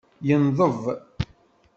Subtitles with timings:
[0.27, 0.81] Yenḍeb.